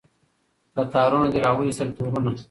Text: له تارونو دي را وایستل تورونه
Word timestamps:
له 0.75 0.83
تارونو 0.93 1.25
دي 1.33 1.39
را 1.43 1.51
وایستل 1.55 1.89
تورونه 1.97 2.31